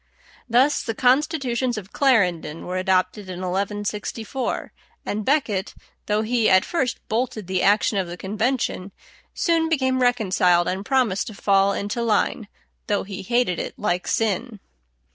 [0.49, 4.73] Thus the "Constitutions of Clarendon" were adopted in 1164,
[5.05, 5.75] and Becket,
[6.07, 8.93] though he at first bolted the action of the convention,
[9.35, 12.47] soon became reconciled and promised to fall into line,
[12.87, 14.59] though he hated it like sin.